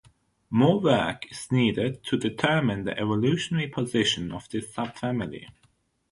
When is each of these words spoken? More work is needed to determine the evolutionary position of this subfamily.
More 0.49 0.79
work 0.81 1.31
is 1.31 1.51
needed 1.51 2.03
to 2.05 2.17
determine 2.17 2.85
the 2.85 2.97
evolutionary 2.99 3.67
position 3.67 4.31
of 4.31 4.49
this 4.49 4.65
subfamily. 4.71 5.47